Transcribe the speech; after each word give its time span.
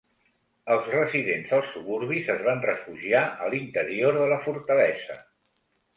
Els 0.75 0.87
residents 0.93 1.51
als 1.57 1.69
suburbis 1.75 2.31
es 2.35 2.41
van 2.49 2.65
refugiar 2.69 3.23
a 3.49 3.53
l'interior 3.55 4.19
de 4.23 4.27
la 4.33 4.43
fortalesa. 4.47 5.19